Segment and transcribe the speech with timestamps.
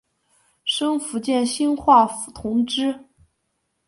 [0.65, 3.05] 升福建兴化府同知。